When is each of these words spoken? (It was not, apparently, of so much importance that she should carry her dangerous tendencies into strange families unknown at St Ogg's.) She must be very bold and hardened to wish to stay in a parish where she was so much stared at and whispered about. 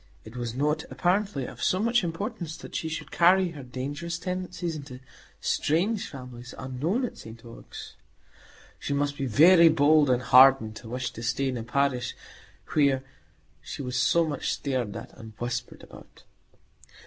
(It 0.25 0.35
was 0.35 0.55
not, 0.55 0.83
apparently, 0.89 1.45
of 1.45 1.61
so 1.61 1.77
much 1.79 2.03
importance 2.03 2.57
that 2.57 2.73
she 2.75 2.89
should 2.89 3.11
carry 3.11 3.49
her 3.51 3.61
dangerous 3.61 4.17
tendencies 4.17 4.75
into 4.75 4.99
strange 5.39 6.09
families 6.09 6.55
unknown 6.57 7.05
at 7.05 7.19
St 7.19 7.45
Ogg's.) 7.45 7.93
She 8.79 8.93
must 8.95 9.15
be 9.15 9.27
very 9.27 9.69
bold 9.69 10.09
and 10.09 10.23
hardened 10.23 10.75
to 10.77 10.89
wish 10.89 11.11
to 11.11 11.21
stay 11.21 11.49
in 11.49 11.57
a 11.57 11.61
parish 11.61 12.15
where 12.73 13.03
she 13.61 13.83
was 13.83 13.95
so 13.95 14.25
much 14.27 14.51
stared 14.53 14.95
at 14.95 15.13
and 15.15 15.33
whispered 15.37 15.83
about. 15.83 16.23